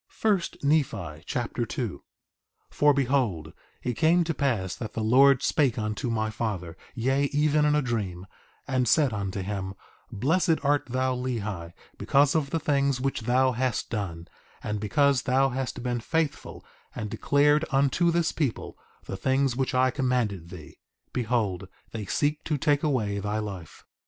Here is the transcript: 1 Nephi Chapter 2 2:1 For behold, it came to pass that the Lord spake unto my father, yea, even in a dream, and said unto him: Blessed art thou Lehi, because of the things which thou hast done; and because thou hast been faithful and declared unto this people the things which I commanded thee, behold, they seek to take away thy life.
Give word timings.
1 0.19 0.41
Nephi 0.63 1.21
Chapter 1.27 1.63
2 1.63 1.99
2:1 2.71 2.73
For 2.73 2.91
behold, 2.91 3.53
it 3.83 3.93
came 3.93 4.23
to 4.23 4.33
pass 4.33 4.73
that 4.73 4.93
the 4.93 5.03
Lord 5.03 5.43
spake 5.43 5.77
unto 5.77 6.09
my 6.09 6.31
father, 6.31 6.75
yea, 6.95 7.25
even 7.25 7.65
in 7.65 7.75
a 7.75 7.83
dream, 7.83 8.25
and 8.67 8.87
said 8.87 9.13
unto 9.13 9.43
him: 9.43 9.75
Blessed 10.11 10.55
art 10.63 10.87
thou 10.87 11.15
Lehi, 11.15 11.73
because 11.99 12.33
of 12.33 12.49
the 12.49 12.59
things 12.59 12.99
which 12.99 13.21
thou 13.21 13.51
hast 13.51 13.91
done; 13.91 14.27
and 14.63 14.79
because 14.79 15.21
thou 15.21 15.49
hast 15.49 15.83
been 15.83 15.99
faithful 15.99 16.65
and 16.95 17.11
declared 17.11 17.63
unto 17.69 18.09
this 18.09 18.31
people 18.31 18.79
the 19.05 19.15
things 19.15 19.55
which 19.55 19.75
I 19.75 19.91
commanded 19.91 20.49
thee, 20.49 20.79
behold, 21.13 21.67
they 21.91 22.07
seek 22.07 22.43
to 22.45 22.57
take 22.57 22.81
away 22.81 23.19
thy 23.19 23.37
life. 23.37 23.85